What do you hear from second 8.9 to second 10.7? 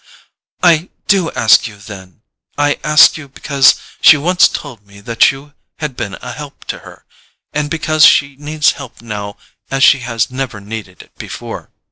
now as she has never